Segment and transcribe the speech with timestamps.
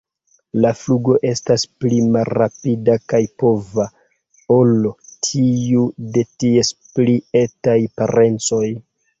[0.61, 3.87] La flugo estas pli malrapida kaj pova
[4.57, 4.73] ol
[5.29, 5.85] tiu
[6.17, 8.67] de ties pli etaj parencoj.